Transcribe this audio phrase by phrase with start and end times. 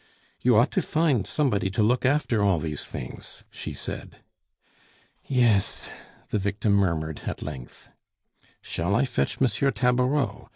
[0.39, 4.15] "You ought to find somebody to look after all these things," she said.
[5.25, 5.91] "Yes"
[6.31, 7.87] the victim murmured at length.
[8.63, 9.47] "Shall I fetch M.
[9.47, 10.49] Tabareau?